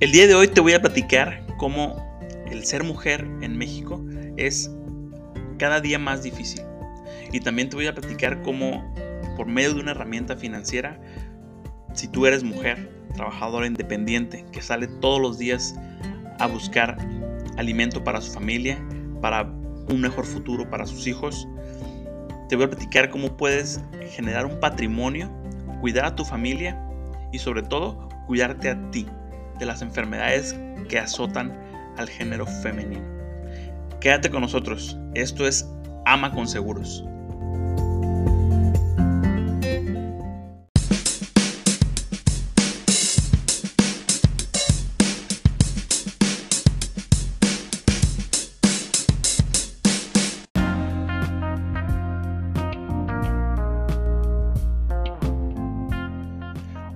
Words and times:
El 0.00 0.12
día 0.12 0.26
de 0.26 0.34
hoy 0.34 0.48
te 0.48 0.62
voy 0.62 0.72
a 0.72 0.80
platicar 0.80 1.42
cómo 1.58 1.94
el 2.50 2.64
ser 2.64 2.84
mujer 2.84 3.28
en 3.42 3.58
México 3.58 4.02
es 4.38 4.70
cada 5.58 5.82
día 5.82 5.98
más 5.98 6.22
difícil. 6.22 6.62
Y 7.32 7.40
también 7.40 7.68
te 7.68 7.76
voy 7.76 7.86
a 7.86 7.94
platicar 7.94 8.40
cómo 8.40 8.94
por 9.36 9.46
medio 9.46 9.74
de 9.74 9.80
una 9.80 9.90
herramienta 9.90 10.38
financiera, 10.38 10.98
si 11.92 12.08
tú 12.08 12.24
eres 12.24 12.42
mujer, 12.42 12.90
trabajadora 13.14 13.66
independiente, 13.66 14.46
que 14.52 14.62
sale 14.62 14.86
todos 14.86 15.20
los 15.20 15.36
días 15.36 15.74
a 16.38 16.46
buscar 16.46 16.96
alimento 17.58 18.02
para 18.02 18.22
su 18.22 18.32
familia, 18.32 18.82
para 19.20 19.42
un 19.42 20.00
mejor 20.00 20.24
futuro 20.24 20.70
para 20.70 20.86
sus 20.86 21.06
hijos, 21.06 21.46
te 22.48 22.56
voy 22.56 22.64
a 22.64 22.70
platicar 22.70 23.10
cómo 23.10 23.36
puedes 23.36 23.82
generar 24.12 24.46
un 24.46 24.58
patrimonio, 24.60 25.30
cuidar 25.82 26.06
a 26.06 26.16
tu 26.16 26.24
familia 26.24 26.82
y 27.32 27.38
sobre 27.38 27.62
todo 27.62 28.08
cuidarte 28.26 28.70
a 28.70 28.90
ti 28.90 29.06
de 29.60 29.66
las 29.66 29.82
enfermedades 29.82 30.58
que 30.88 30.98
azotan 30.98 31.56
al 31.96 32.08
género 32.08 32.46
femenino. 32.46 33.04
Quédate 34.00 34.30
con 34.30 34.40
nosotros, 34.40 34.98
esto 35.14 35.46
es 35.46 35.68
Ama 36.06 36.32
con 36.32 36.48
Seguros. 36.48 37.04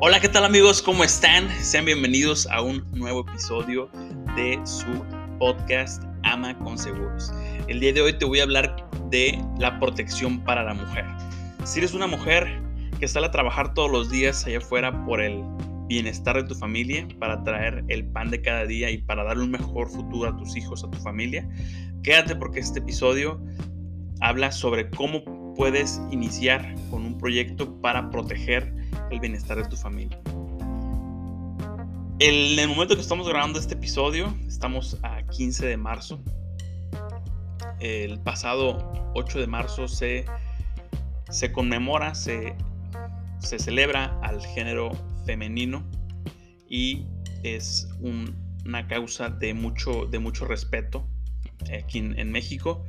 Hola, 0.06 0.20
¿qué 0.20 0.28
tal 0.28 0.44
amigos? 0.44 0.82
¿Cómo 0.82 1.02
están? 1.02 1.48
Sean 1.62 1.86
bienvenidos 1.86 2.46
a 2.48 2.60
un 2.60 2.84
nuevo 2.92 3.20
episodio 3.20 3.88
de 4.36 4.60
su 4.66 4.84
podcast 5.38 6.04
Ama 6.24 6.58
con 6.58 6.76
Seguros. 6.76 7.32
El 7.68 7.80
día 7.80 7.94
de 7.94 8.02
hoy 8.02 8.18
te 8.18 8.26
voy 8.26 8.40
a 8.40 8.42
hablar 8.42 8.76
de 9.08 9.42
la 9.58 9.80
protección 9.80 10.44
para 10.44 10.62
la 10.62 10.74
mujer. 10.74 11.06
Si 11.64 11.78
eres 11.78 11.94
una 11.94 12.06
mujer 12.06 12.60
que 13.00 13.08
sale 13.08 13.28
a 13.28 13.30
trabajar 13.30 13.72
todos 13.72 13.90
los 13.90 14.10
días 14.10 14.44
allá 14.44 14.58
afuera 14.58 15.06
por 15.06 15.22
el 15.22 15.42
bienestar 15.86 16.36
de 16.36 16.46
tu 16.46 16.54
familia, 16.54 17.08
para 17.18 17.42
traer 17.42 17.82
el 17.88 18.04
pan 18.04 18.30
de 18.30 18.42
cada 18.42 18.66
día 18.66 18.90
y 18.90 18.98
para 18.98 19.24
darle 19.24 19.44
un 19.44 19.52
mejor 19.52 19.88
futuro 19.88 20.28
a 20.28 20.36
tus 20.36 20.54
hijos, 20.54 20.84
a 20.84 20.90
tu 20.90 20.98
familia, 20.98 21.48
quédate 22.02 22.36
porque 22.36 22.60
este 22.60 22.80
episodio 22.80 23.42
habla 24.20 24.52
sobre 24.52 24.90
cómo 24.90 25.54
puedes 25.54 25.98
iniciar 26.10 26.74
con 26.90 27.06
un 27.06 27.16
proyecto 27.16 27.80
para 27.80 28.10
proteger 28.10 28.83
el 29.14 29.20
bienestar 29.20 29.56
de 29.56 29.68
tu 29.68 29.76
familia. 29.76 30.18
En 32.18 32.58
el 32.58 32.68
momento 32.68 32.94
que 32.94 33.00
estamos 33.00 33.28
grabando 33.28 33.58
este 33.58 33.74
episodio, 33.74 34.34
estamos 34.46 34.98
a 35.02 35.22
15 35.22 35.66
de 35.66 35.76
marzo. 35.76 36.20
El 37.80 38.20
pasado 38.20 38.92
8 39.14 39.40
de 39.40 39.46
marzo 39.46 39.88
se, 39.88 40.24
se 41.28 41.52
conmemora, 41.52 42.14
se, 42.14 42.56
se 43.38 43.58
celebra 43.58 44.18
al 44.22 44.44
género 44.44 44.90
femenino 45.26 45.84
y 46.68 47.06
es 47.42 47.88
una 48.00 48.86
causa 48.88 49.28
de 49.28 49.54
mucho, 49.54 50.06
de 50.06 50.18
mucho 50.18 50.44
respeto 50.44 51.06
aquí 51.72 51.98
en 51.98 52.30
México 52.30 52.84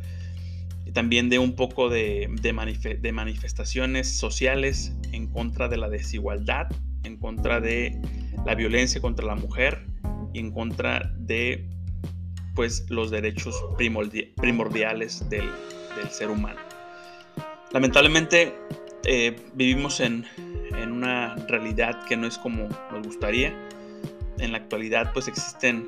también 0.94 1.30
de 1.30 1.39
un 1.39 1.55
poco 1.55 1.89
de, 1.89 2.30
de, 2.41 3.11
manifestaciones 3.11 4.17
sociales 4.17 4.94
en 5.11 5.28
contra 5.28 5.67
de 5.67 5.78
la 5.78 5.89
desigualdad, 5.89 6.67
en 7.03 7.17
contra 7.17 7.59
de 7.59 8.00
la 8.45 8.55
violencia 8.55 9.02
contra 9.02 9.25
la 9.25 9.36
mujer 9.36 9.86
y 10.33 10.39
en 10.39 10.52
contra 10.52 11.11
de 11.17 11.67
pues, 12.53 12.85
los 12.90 13.12
derechos 13.12 13.56
primordiales 13.78 15.28
del, 15.29 15.50
ser 16.09 16.29
humano. 16.29 16.59
Lamentablemente 17.72 18.53
eh, 19.06 19.35
vivimos 19.53 20.00
en, 20.02 20.25
en, 20.78 20.91
una 20.91 21.35
realidad 21.47 22.06
que 22.06 22.16
no 22.17 22.28
es 22.28 22.38
como 22.38 22.67
nos 22.91 23.06
gustaría. 23.06 23.53
En 24.38 24.52
la 24.52 24.57
actualidad 24.57 25.12
pues 25.13 25.28
existen 25.28 25.85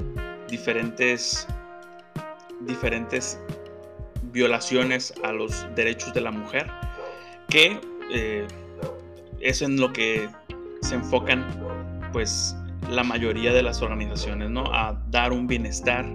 diferentes, 0.49 1.45
diferentes 2.61 3.37
violaciones 4.37 5.15
a 5.23 5.31
los 5.31 5.65
derechos 5.75 6.13
de 6.13 6.21
la 6.21 6.29
mujer, 6.29 6.67
que 7.49 7.79
eh, 8.13 8.45
es 9.39 9.63
en 9.63 9.79
lo 9.79 9.91
que 9.91 10.29
se 10.81 10.93
enfocan 10.93 11.43
pues 12.13 12.55
la 12.87 13.03
mayoría 13.03 13.51
de 13.51 13.63
las 13.63 13.81
organizaciones, 13.81 14.51
¿no? 14.51 14.63
A 14.71 15.01
dar 15.09 15.31
un 15.33 15.47
bienestar 15.47 16.05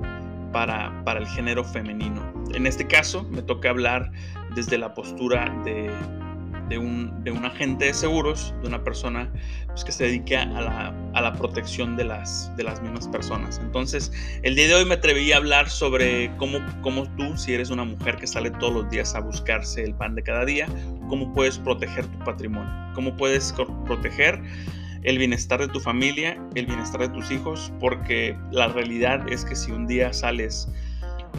para, 0.53 1.03
para 1.05 1.19
el 1.19 1.27
género 1.27 1.65
femenino. 1.65 2.23
En 2.55 2.67
este 2.67 2.87
caso 2.87 3.25
me 3.25 3.43
toca 3.43 3.71
hablar 3.71 4.13
desde 4.55 4.79
la 4.79 4.95
postura 4.95 5.53
de 5.65 5.91
de 6.73 7.31
un, 7.33 7.45
agente 7.45 7.87
de 7.87 7.95
seguros, 7.95 8.55
de 8.63 8.69
una 8.69 8.83
persona 8.83 9.31
pues, 9.67 9.85
que 9.85 9.93
se 9.93 10.05
dedica 10.05 10.43
a 10.43 11.21
la, 11.21 11.33
protección 11.35 11.97
de 11.97 12.05
las, 12.05 12.55
de 12.57 12.65
las 12.65 12.81
mismas 12.83 13.09
personas. 13.09 13.61
Entonces, 13.63 14.13
el 14.43 14.55
día 14.55 14.69
de 14.69 14.75
hoy 14.75 14.85
me 14.85 14.95
atreví 14.95 15.33
a 15.33 15.37
hablar 15.37 15.69
sobre 15.69 16.35
cómo, 16.37 16.61
cómo 16.83 17.05
tú, 17.17 17.37
si 17.37 17.55
eres 17.55 17.71
una 17.71 17.85
mujer 17.85 18.17
que 18.17 18.27
sale 18.27 18.51
todos 18.51 18.73
los 18.73 18.91
días 18.91 19.15
a 19.15 19.21
buscarse 19.21 19.83
el 19.83 19.95
pan 19.95 20.15
de 20.15 20.23
cada 20.23 20.45
día, 20.45 20.67
cómo 21.09 21.33
puedes 21.33 21.59
proteger 21.59 22.07
tu 22.07 22.19
patrimonio, 22.21 22.71
cómo 22.95 23.17
puedes 23.17 23.53
proteger 23.87 24.41
el 25.03 25.19
bienestar 25.19 25.61
de 25.61 25.69
tu 25.69 25.81
familia, 25.81 26.39
el 26.55 26.67
bienestar 26.67 27.01
de 27.01 27.09
tus 27.09 27.31
hijos, 27.31 27.73
porque 27.81 28.37
la 28.51 28.69
realidad 28.69 29.29
es 29.29 29.45
que 29.45 29.57
si 29.57 29.73
un 29.73 29.87
día 29.87 30.13
sales 30.13 30.69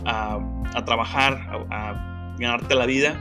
a, 0.06 0.40
trabajar, 0.86 1.40
a 1.72 2.36
ganarte 2.38 2.76
la 2.76 2.86
vida, 2.86 3.18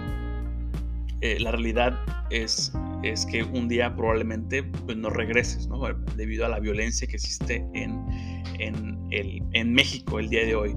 eh, 1.22 1.38
la 1.38 1.53
realidad 1.53 1.99
es, 2.31 2.72
es 3.05 3.25
que 3.27 3.44
un 3.44 3.69
día 3.69 3.94
probablemente 3.94 4.65
pues, 4.65 4.97
no 4.97 5.09
regreses, 5.09 5.69
¿no? 5.69 5.81
debido 6.16 6.44
a 6.44 6.49
la 6.49 6.59
violencia 6.59 7.06
que 7.06 7.15
existe 7.15 7.65
en, 7.75 8.05
en, 8.59 9.72
México 9.72 10.19
el 10.19 10.28
día 10.28 10.44
de 10.44 10.56
hoy. 10.56 10.77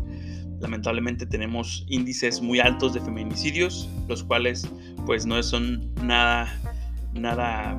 Lamentablemente 0.60 1.26
tenemos 1.26 1.84
índices 1.90 2.42
muy 2.42 2.60
altos 2.60 2.94
de 2.94 3.02
feminicidios, 3.02 3.90
los 4.08 4.24
cuales 4.24 4.70
pues 5.08 5.26
no 5.26 5.42
son 5.42 5.92
nada, 6.04 6.48
nada, 7.14 7.76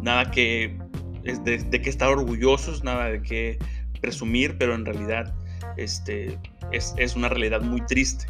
nada 0.00 0.30
que 0.30 0.78
de, 1.24 1.58
de 1.58 1.82
que 1.82 1.90
estar 1.90 2.08
orgullosos, 2.08 2.84
nada 2.84 3.06
de 3.06 3.20
que 3.20 3.58
presumir, 4.00 4.56
pero 4.58 4.76
en 4.76 4.84
realidad 4.84 5.34
este, 5.76 6.38
es, 6.70 6.94
es 6.98 7.16
una 7.16 7.28
realidad 7.28 7.62
muy 7.62 7.80
triste. 7.86 8.26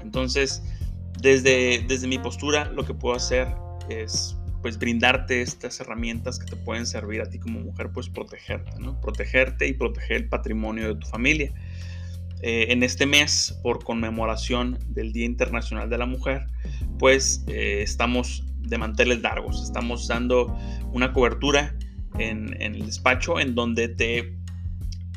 Entonces, 0.00 0.62
desde, 1.20 1.84
desde 1.86 2.06
mi 2.06 2.18
postura, 2.18 2.66
lo 2.66 2.84
que 2.84 2.94
puedo 2.94 3.14
hacer 3.14 3.48
es 3.88 4.36
pues 4.62 4.78
brindarte 4.78 5.42
estas 5.42 5.80
herramientas 5.80 6.38
que 6.38 6.46
te 6.46 6.56
pueden 6.56 6.86
servir 6.86 7.20
a 7.20 7.26
ti 7.28 7.38
como 7.38 7.60
mujer, 7.60 7.90
pues 7.92 8.08
protegerte, 8.08 8.78
¿no? 8.78 9.00
Protegerte 9.00 9.66
y 9.66 9.72
proteger 9.72 10.18
el 10.18 10.28
patrimonio 10.28 10.94
de 10.94 11.00
tu 11.00 11.06
familia. 11.08 11.52
Eh, 12.42 12.66
en 12.70 12.82
este 12.82 13.06
mes, 13.06 13.58
por 13.62 13.82
conmemoración 13.82 14.78
del 14.88 15.12
Día 15.12 15.26
Internacional 15.26 15.90
de 15.90 15.98
la 15.98 16.06
Mujer, 16.06 16.46
pues 16.98 17.44
eh, 17.48 17.82
estamos 17.82 18.44
de 18.58 18.78
manteles 18.78 19.20
largos, 19.20 19.62
estamos 19.64 20.06
dando 20.06 20.56
una 20.92 21.12
cobertura 21.12 21.74
en, 22.18 22.60
en 22.62 22.74
el 22.76 22.86
despacho 22.86 23.40
en 23.40 23.54
donde 23.56 23.88
te 23.88 24.36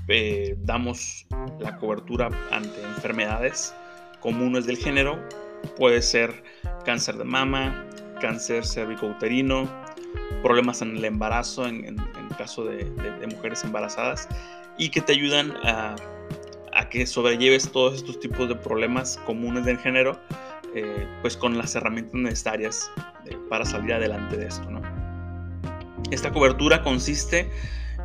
eh, 0.07 0.55
damos 0.59 1.25
la 1.59 1.77
cobertura 1.77 2.29
ante 2.51 2.81
enfermedades 2.83 3.73
comunes 4.19 4.65
del 4.67 4.77
género 4.77 5.19
Puede 5.77 6.01
ser 6.01 6.43
cáncer 6.85 7.17
de 7.17 7.23
mama, 7.23 7.85
cáncer 8.21 8.65
cervicouterino, 8.65 9.69
problemas 10.41 10.81
en 10.81 10.97
el 10.97 11.05
embarazo 11.05 11.67
en, 11.67 11.97
caso 12.37 12.65
de, 12.65 12.85
mujeres 13.33 13.63
embarazadas 13.63 14.27
y 14.77 14.89
que 14.89 15.01
te 15.01 15.13
ayudan 15.13 15.53
a, 15.63 15.95
que 16.89 17.05
sobrelleves 17.07 17.71
todos 17.71 17.95
estos 17.95 18.19
tipos 18.19 18.47
de 18.47 18.55
problemas 18.55 19.17
comunes 19.25 19.65
del 19.65 19.77
género 19.77 20.19
eh, 20.75 21.07
pues 21.21 21.37
con 21.37 21.57
las 21.57 21.73
herramientas 21.75 22.15
necesarias 22.15 22.91
eh, 23.25 23.37
para 23.49 23.65
salir 23.65 23.93
adelante 23.93 24.37
de 24.37 24.47
esto. 24.47 24.67
Esta 26.11 26.31
cobertura 26.31 26.83
consiste 26.83 27.49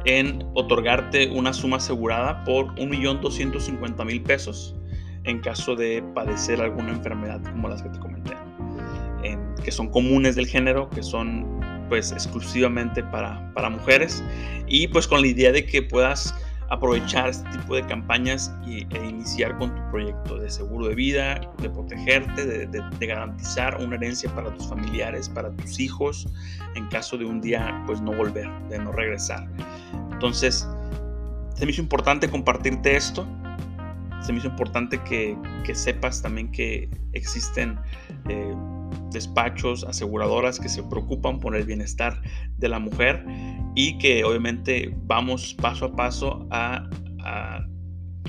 en 0.07 0.43
otorgarte 0.55 1.29
una 1.31 1.53
suma 1.53 1.77
asegurada 1.77 2.45
por 2.45 2.75
1.250.000 2.77 4.23
pesos 4.23 4.75
en 5.25 5.41
caso 5.41 5.77
de 5.77 6.03
padecer 6.15 6.61
alguna 6.61 6.91
enfermedad 6.91 7.43
como 7.43 7.69
las 7.69 7.83
que 7.83 7.89
te 7.91 7.99
comenté, 7.99 8.37
que 9.63 9.71
son 9.71 9.89
comunes 9.91 10.37
del 10.37 10.47
género, 10.47 10.89
que 10.91 11.03
son 11.03 11.61
pues 11.89 12.13
exclusivamente 12.13 13.03
para, 13.03 13.53
para 13.53 13.69
mujeres 13.69 14.23
y 14.67 14.89
pues 14.89 15.07
con 15.07 15.21
la 15.21 15.27
idea 15.27 15.53
de 15.53 15.67
que 15.67 15.83
puedas 15.83 16.35
aprovechar 16.71 17.29
este 17.29 17.51
tipo 17.51 17.75
de 17.75 17.85
campañas 17.85 18.55
y, 18.65 18.87
e 18.95 19.05
iniciar 19.05 19.59
con 19.59 19.75
tu 19.75 19.91
proyecto 19.91 20.39
de 20.39 20.49
seguro 20.49 20.87
de 20.87 20.95
vida, 20.95 21.41
de 21.61 21.69
protegerte, 21.69 22.47
de, 22.47 22.67
de, 22.67 23.07
garantizar 23.07 23.77
una 23.83 23.97
herencia 23.97 24.33
para 24.35 24.55
tus 24.55 24.69
familiares, 24.69 25.29
para 25.29 25.51
tus 25.51 25.81
hijos, 25.81 26.29
en 26.77 26.87
caso 26.89 27.19
de 27.19 27.25
un 27.25 27.41
día 27.41 27.83
pues 27.87 28.01
no 28.01 28.13
volver, 28.13 28.49
de 28.69 28.79
no 28.79 28.93
regresar. 28.93 29.49
Entonces, 30.13 30.67
se 31.57 31.67
me 31.67 31.73
hizo 31.73 31.83
importante 31.83 32.31
compartirte 32.31 32.97
esto. 32.97 33.27
Se 34.23 34.33
me 34.33 34.39
hizo 34.39 34.49
importante 34.49 35.01
que, 35.03 35.37
sepas 35.75 36.21
también 36.21 36.51
que 36.51 36.91
existen 37.13 37.79
eh, 38.29 38.55
despachos, 39.13 39.85
aseguradoras 39.85 40.59
que 40.59 40.69
se 40.69 40.83
preocupan 40.83 41.39
por 41.39 41.55
el 41.57 41.65
bienestar 41.65 42.21
de 42.59 42.69
la 42.69 42.79
mujer 42.79 43.25
y 43.75 43.99
que 43.99 44.25
obviamente 44.25 44.95
vamos 45.05 45.55
paso 45.55 45.87
a 45.87 45.97
paso 45.97 46.47
a, 46.51 46.89
a 47.25 47.67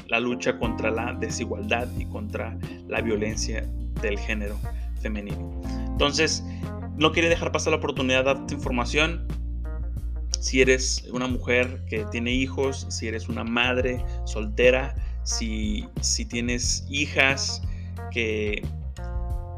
la 0.07 0.19
lucha 0.19 0.57
contra 0.59 0.91
la 0.91 1.13
desigualdad 1.13 1.87
y 1.97 2.05
contra 2.05 2.57
la 2.87 3.01
violencia 3.01 3.65
del 4.01 4.19
género 4.19 4.57
femenino. 5.01 5.61
Entonces, 5.87 6.43
no 6.97 7.11
quería 7.11 7.29
dejar 7.29 7.51
pasar 7.51 7.71
la 7.71 7.77
oportunidad 7.77 8.19
de 8.19 8.33
darte 8.33 8.53
información. 8.53 9.27
Si 10.39 10.61
eres 10.61 11.07
una 11.11 11.27
mujer 11.27 11.83
que 11.89 12.05
tiene 12.11 12.31
hijos, 12.31 12.85
si 12.89 13.07
eres 13.07 13.29
una 13.29 13.43
madre 13.43 14.03
soltera, 14.25 14.95
si, 15.23 15.87
si 16.01 16.25
tienes 16.25 16.85
hijas 16.89 17.61
que 18.11 18.61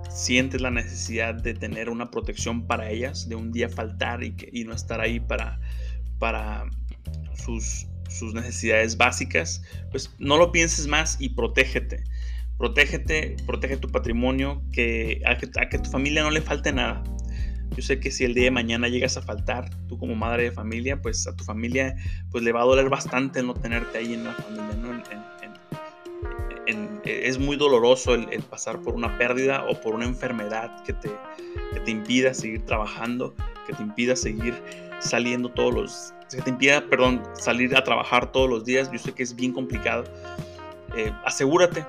sientes 0.10 0.62
la 0.62 0.70
necesidad 0.70 1.34
de 1.34 1.54
tener 1.54 1.90
una 1.90 2.12
protección 2.12 2.68
para 2.68 2.90
ellas, 2.90 3.28
de 3.28 3.36
un 3.36 3.52
día 3.52 3.68
faltar 3.68 4.24
y, 4.24 4.32
que, 4.32 4.50
y 4.54 4.64
no 4.64 4.74
estar 4.74 5.02
ahí 5.02 5.20
para, 5.20 5.60
para 6.20 6.66
sus, 7.36 7.88
sus 8.10 8.34
necesidades 8.34 8.96
básicas, 8.98 9.64
pues 9.92 10.14
no 10.20 10.38
lo 10.38 10.52
pienses 10.52 10.88
más 10.88 11.18
y 11.20 11.30
protégete. 11.30 12.04
Protégete, 12.58 13.36
protege 13.48 13.78
tu 13.78 13.90
patrimonio, 13.90 14.62
que 14.72 15.22
a, 15.26 15.38
que 15.38 15.80
tu 15.80 15.90
familia 15.90 16.22
no 16.22 16.30
le 16.30 16.42
falte 16.42 16.72
nada. 16.72 17.04
Yo 17.76 17.82
sé 17.82 18.00
que 18.00 18.12
si 18.12 18.24
el 18.24 18.36
día 18.36 18.46
de 18.46 18.52
mañana 18.52 18.88
llegas 18.88 19.18
a 19.18 19.24
faltar, 19.24 19.70
tú 19.88 19.98
como 19.98 20.14
madre 20.14 20.44
de 20.44 20.52
familia, 20.52 21.02
pues 21.02 21.26
a 21.26 21.36
tu 21.36 21.44
familia 21.44 21.96
pues 22.30 22.44
le 22.44 22.52
va 22.52 22.62
a 22.62 22.66
doler 22.66 22.88
bastante 22.88 23.42
no 23.42 23.56
tenerte 23.56 23.98
ahí 23.98 24.14
en 24.14 24.26
la 24.26 24.34
familia, 24.34 24.76
¿no? 24.76 25.04
Es 27.06 27.38
muy 27.38 27.56
doloroso 27.58 28.14
el, 28.14 28.42
pasar 28.44 28.80
por 28.82 28.96
una 28.96 29.18
pérdida 29.18 29.66
o 29.70 29.80
por 29.80 29.96
una 29.96 30.06
enfermedad 30.06 30.84
que 30.84 30.94
te, 30.94 31.10
que 31.74 31.80
te 31.80 31.92
impida 31.92 32.34
seguir 32.34 32.66
trabajando, 32.66 33.34
que 33.68 33.74
te 33.74 33.84
impida 33.84 34.16
seguir 34.16 34.54
saliendo 35.00 35.50
todos 35.50 35.74
los, 35.74 36.14
que 36.30 36.42
te 36.42 36.50
impida, 36.50 36.82
perdón, 36.90 37.22
salir 37.34 37.76
a 37.76 37.84
trabajar 37.84 38.32
todos 38.32 38.50
los 38.50 38.66
días. 38.66 38.90
Yo 38.92 39.00
sé 39.00 39.12
que 39.12 39.24
es 39.24 39.36
bien 39.36 39.52
complicado. 39.52 40.06
Eh, 40.96 41.12
asegúrate, 41.26 41.86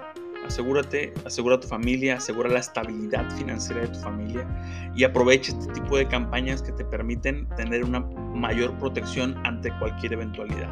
asegúrate, 0.46 1.12
asegura 1.25 1.56
a 1.56 1.61
tu 1.61 1.69
familia, 1.69 2.16
asegura 2.16 2.49
la 2.49 2.61
estabilidad 2.61 3.31
financiera 3.37 3.82
de 3.82 3.88
tu 3.88 4.00
familia 4.00 4.46
y 4.94 5.05
aprovecha 5.05 5.52
este 5.52 5.72
tipo 5.72 5.96
de 5.96 6.06
campañas 6.08 6.62
que 6.62 6.72
te 6.72 6.84
permiten 6.84 7.49
tener 7.56 7.84
una 7.84 8.00
mayor 8.00 8.76
protección 8.78 9.37
ante 9.44 9.70
cualquier 9.78 10.14
eventualidad. 10.14 10.70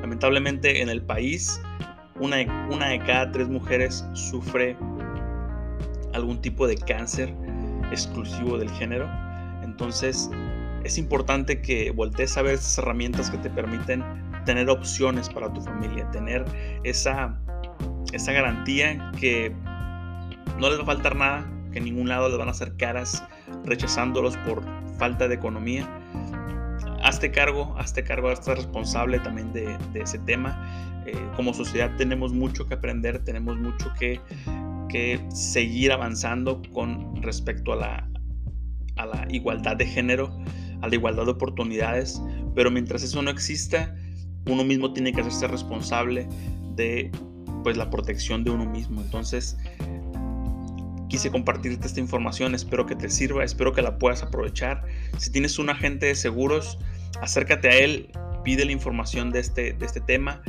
Lamentablemente 0.00 0.80
en 0.80 0.88
el 0.88 1.02
país, 1.02 1.60
una 2.20 2.36
de, 2.36 3.02
cada 3.06 3.30
tres 3.30 3.48
mujeres 3.48 4.04
sufre 4.12 4.76
algún 6.12 6.40
tipo 6.40 6.66
de 6.66 6.76
cáncer 6.76 7.34
exclusivo 7.90 8.58
del 8.58 8.70
género. 8.70 9.08
Entonces, 9.62 10.30
es 10.84 10.98
importante 10.98 11.60
que 11.60 11.90
voltees 11.90 12.36
a 12.36 12.42
ver 12.42 12.54
esas 12.54 12.78
herramientas 12.78 13.30
que 13.30 13.38
te 13.38 13.50
permiten 13.50 14.04
tener 14.44 14.68
opciones 14.70 15.28
para 15.28 15.52
tu 15.52 15.60
familia, 15.60 16.10
tener 16.10 16.44
esa, 16.84 17.38
esa 18.12 18.32
garantía 18.32 19.12
que 19.18 19.54
no 20.58 20.70
les 20.70 20.78
va 20.78 20.82
a 20.82 20.86
faltar 20.86 21.16
nada, 21.16 21.46
que 21.72 21.78
en 21.78 21.84
ningún 21.84 22.08
lado 22.08 22.28
les 22.28 22.38
van 22.38 22.48
a 22.48 22.52
hacer 22.52 22.76
caras 22.76 23.22
rechazándolos 23.64 24.36
por 24.38 24.62
falta 24.98 25.28
de 25.28 25.34
economía. 25.34 25.86
Hazte 27.02 27.30
cargo, 27.30 27.74
hazte 27.78 28.02
cargo, 28.04 28.28
hazte 28.28 28.54
responsable 28.54 29.18
también 29.20 29.52
de, 29.52 29.76
ese 29.94 30.18
tema. 30.20 31.02
Eh, 31.06 31.14
como 31.36 31.54
sociedad 31.54 31.90
tenemos 31.96 32.32
mucho 32.32 32.66
que 32.66 32.74
aprender, 32.74 33.24
tenemos 33.24 33.56
mucho 33.58 33.92
que, 33.98 34.20
que 34.88 35.20
seguir 35.30 35.92
avanzando 35.92 36.60
con 36.72 37.22
respecto 37.22 37.72
a 37.72 37.76
la, 37.76 38.10
a 38.96 39.06
la 39.06 39.26
igualdad 39.30 39.76
de 39.76 39.86
género 39.86 40.30
a 40.80 40.88
la 40.88 40.94
igualdad 40.94 41.24
de 41.24 41.32
oportunidades, 41.32 42.22
pero 42.54 42.70
mientras 42.70 43.02
eso 43.02 43.22
no 43.22 43.30
exista, 43.30 43.94
uno 44.46 44.64
mismo 44.64 44.92
tiene 44.92 45.12
que 45.12 45.20
hacerse 45.20 45.48
responsable 45.48 46.28
de 46.76 47.10
pues 47.64 47.76
la 47.76 47.90
protección 47.90 48.44
de 48.44 48.50
uno 48.50 48.64
mismo. 48.64 49.00
Entonces, 49.00 49.58
quise 51.08 51.30
compartirte 51.30 51.86
esta 51.86 52.00
información, 52.00 52.54
espero 52.54 52.86
que 52.86 52.94
te 52.94 53.08
sirva, 53.08 53.44
espero 53.44 53.72
que 53.72 53.82
la 53.82 53.98
puedas 53.98 54.22
aprovechar. 54.22 54.84
Si 55.18 55.30
tienes 55.30 55.58
un 55.58 55.70
agente 55.70 56.06
de 56.06 56.14
seguros, 56.14 56.78
acércate 57.20 57.68
a 57.68 57.76
él, 57.76 58.10
pide 58.44 58.64
la 58.64 58.72
información 58.72 59.30
de 59.30 59.40
este, 59.40 59.72
de 59.72 59.86
este 59.86 60.00
tema, 60.00 60.42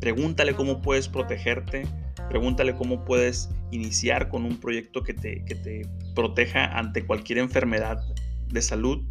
pregúntale 0.00 0.54
cómo 0.54 0.82
puedes 0.82 1.08
protegerte, 1.08 1.86
pregúntale 2.28 2.74
cómo 2.74 3.04
puedes 3.04 3.50
iniciar 3.70 4.28
con 4.28 4.44
un 4.44 4.58
proyecto 4.58 5.02
que 5.02 5.14
te, 5.14 5.44
que 5.44 5.54
te 5.54 5.86
proteja 6.14 6.64
ante 6.78 7.04
cualquier 7.06 7.38
enfermedad 7.38 8.00
de 8.48 8.62
salud. 8.62 9.04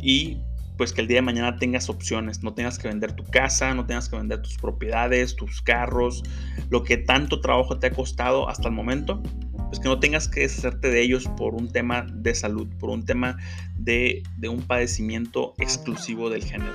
Y 0.00 0.38
pues 0.76 0.92
que 0.92 1.00
el 1.00 1.08
día 1.08 1.18
de 1.18 1.22
mañana 1.22 1.56
tengas 1.56 1.88
opciones, 1.88 2.42
no 2.42 2.52
tengas 2.52 2.78
que 2.78 2.88
vender 2.88 3.12
tu 3.12 3.24
casa, 3.24 3.74
no 3.74 3.86
tengas 3.86 4.08
que 4.08 4.16
vender 4.16 4.42
tus 4.42 4.58
propiedades, 4.58 5.34
tus 5.34 5.62
carros, 5.62 6.22
lo 6.68 6.82
que 6.82 6.98
tanto 6.98 7.40
trabajo 7.40 7.78
te 7.78 7.86
ha 7.86 7.90
costado 7.90 8.48
hasta 8.48 8.68
el 8.68 8.74
momento, 8.74 9.22
pues 9.66 9.80
que 9.80 9.88
no 9.88 9.98
tengas 9.98 10.28
que 10.28 10.40
deshacerte 10.40 10.90
de 10.90 11.02
ellos 11.02 11.28
por 11.36 11.54
un 11.54 11.70
tema 11.70 12.06
de 12.12 12.34
salud, 12.34 12.68
por 12.78 12.90
un 12.90 13.04
tema 13.04 13.36
de, 13.76 14.22
de 14.38 14.48
un 14.48 14.62
padecimiento 14.62 15.54
exclusivo 15.58 16.30
del 16.30 16.44
género. 16.44 16.72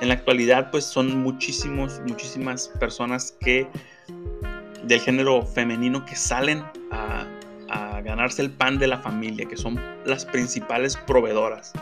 En 0.00 0.08
la 0.08 0.14
actualidad 0.14 0.70
pues 0.70 0.84
son 0.84 1.22
muchísimos, 1.22 2.00
muchísimas 2.06 2.68
personas 2.80 3.36
que 3.40 3.66
del 4.84 5.00
género 5.00 5.44
femenino 5.44 6.04
que 6.04 6.16
salen 6.16 6.62
a, 6.90 7.26
a 7.68 8.00
ganarse 8.02 8.42
el 8.42 8.50
pan 8.50 8.78
de 8.78 8.86
la 8.86 8.98
familia, 8.98 9.46
que 9.46 9.56
son 9.56 9.80
las 10.04 10.24
principales 10.24 10.96
proveedoras. 10.96 11.72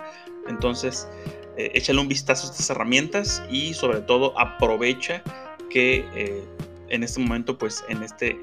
Entonces, 0.49 1.09
eh, 1.57 1.71
échale 1.75 2.01
un 2.01 2.09
vistazo 2.09 2.49
a 2.49 2.51
estas 2.51 2.71
herramientas 2.71 3.43
y 3.51 3.75
sobre 3.75 4.01
todo 4.01 4.39
aprovecha 4.39 5.23
que 5.71 6.05
eh, 6.15 6.45
en 6.89 7.03
este 7.03 7.21
momento, 7.21 7.59
pues 7.59 7.85
en 7.89 8.03
este, 8.03 8.39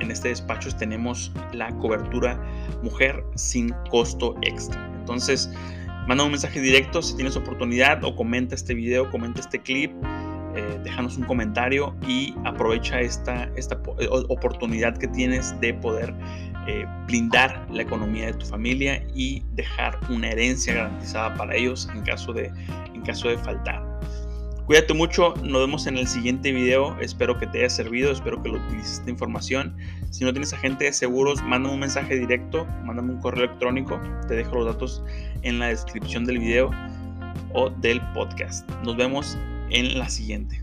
en, 0.00 0.10
este 0.10 0.28
despacho 0.28 0.74
tenemos 0.76 1.32
la 1.52 1.68
cobertura 1.78 2.40
mujer 2.82 3.24
sin 3.34 3.70
costo 3.90 4.34
extra. 4.42 4.84
Entonces, 4.98 5.50
manda 6.06 6.24
un 6.24 6.30
mensaje 6.30 6.60
directo 6.60 7.02
si 7.02 7.14
tienes 7.16 7.36
oportunidad 7.36 8.02
o 8.04 8.14
comenta 8.14 8.54
este 8.54 8.74
video, 8.74 9.10
comenta 9.10 9.40
este 9.40 9.60
clip. 9.60 9.92
Eh, 10.56 10.80
déjanos 10.82 11.16
un 11.16 11.24
comentario 11.24 11.94
y 12.08 12.34
aprovecha 12.44 13.00
esta, 13.00 13.48
esta 13.54 13.80
oportunidad 14.28 14.98
que 14.98 15.06
tienes 15.06 15.58
de 15.60 15.74
poder 15.74 16.12
eh, 16.66 16.86
blindar 17.06 17.66
la 17.70 17.82
economía 17.82 18.26
de 18.26 18.34
tu 18.34 18.46
familia 18.46 19.02
y 19.14 19.44
dejar 19.54 19.98
una 20.08 20.28
herencia 20.28 20.74
garantizada 20.74 21.34
para 21.34 21.54
ellos 21.54 21.88
en 21.94 22.02
caso 22.02 22.32
de, 22.32 22.52
en 22.92 23.02
caso 23.02 23.28
de 23.28 23.38
faltar. 23.38 23.89
Cuídate 24.70 24.94
mucho, 24.94 25.34
nos 25.42 25.62
vemos 25.62 25.88
en 25.88 25.96
el 25.96 26.06
siguiente 26.06 26.52
video, 26.52 26.96
espero 27.00 27.36
que 27.36 27.48
te 27.48 27.58
haya 27.58 27.70
servido, 27.70 28.12
espero 28.12 28.40
que 28.40 28.50
lo 28.50 28.58
utilices 28.58 29.00
esta 29.00 29.10
información. 29.10 29.76
Si 30.10 30.22
no 30.22 30.30
tienes 30.30 30.52
agente 30.52 30.84
de 30.84 30.92
seguros, 30.92 31.42
mándame 31.42 31.74
un 31.74 31.80
mensaje 31.80 32.16
directo, 32.16 32.64
mándame 32.84 33.14
un 33.14 33.20
correo 33.20 33.46
electrónico, 33.46 34.00
te 34.28 34.36
dejo 34.36 34.54
los 34.54 34.66
datos 34.66 35.02
en 35.42 35.58
la 35.58 35.66
descripción 35.66 36.24
del 36.24 36.38
video 36.38 36.70
o 37.52 37.70
del 37.70 38.00
podcast. 38.12 38.70
Nos 38.84 38.96
vemos 38.96 39.36
en 39.70 39.98
la 39.98 40.08
siguiente. 40.08 40.62